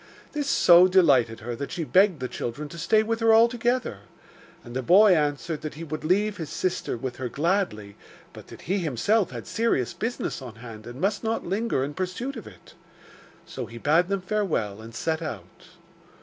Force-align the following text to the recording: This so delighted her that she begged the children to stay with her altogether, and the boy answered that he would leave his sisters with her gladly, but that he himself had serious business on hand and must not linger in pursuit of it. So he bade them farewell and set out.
This 0.31 0.49
so 0.49 0.87
delighted 0.87 1.41
her 1.41 1.55
that 1.55 1.71
she 1.71 1.83
begged 1.83 2.21
the 2.21 2.27
children 2.27 2.67
to 2.69 2.79
stay 2.79 3.03
with 3.03 3.19
her 3.19 3.35
altogether, 3.35 3.99
and 4.63 4.75
the 4.75 4.81
boy 4.81 5.13
answered 5.15 5.61
that 5.61 5.75
he 5.75 5.83
would 5.83 6.03
leave 6.03 6.37
his 6.37 6.49
sisters 6.49 6.99
with 6.99 7.17
her 7.17 7.29
gladly, 7.29 7.97
but 8.33 8.47
that 8.47 8.61
he 8.61 8.79
himself 8.79 9.29
had 9.29 9.45
serious 9.45 9.93
business 9.93 10.41
on 10.41 10.55
hand 10.55 10.87
and 10.87 10.99
must 10.99 11.23
not 11.23 11.45
linger 11.45 11.83
in 11.83 11.93
pursuit 11.93 12.35
of 12.35 12.47
it. 12.47 12.73
So 13.45 13.67
he 13.67 13.77
bade 13.77 14.07
them 14.07 14.21
farewell 14.21 14.81
and 14.81 14.95
set 14.95 15.21
out. 15.21 15.67